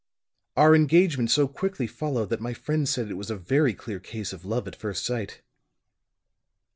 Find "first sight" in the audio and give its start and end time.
4.75-5.43